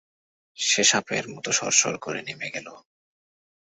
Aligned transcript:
সে 0.57 0.83
সাপের 0.83 1.25
মতো 1.29 1.49
সরসর 1.51 1.95
করে 1.97 2.19
নেমে 2.21 2.47
এল। 2.53 2.67